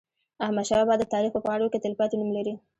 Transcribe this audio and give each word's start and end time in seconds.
احمدشاه 0.45 0.79
بابا 0.81 0.93
د 0.99 1.03
تاریخ 1.13 1.31
په 1.33 1.41
پاڼو 1.45 1.71
کې 1.71 1.81
تلپاتې 1.85 2.15
نوم 2.19 2.29
لري. 2.37 2.53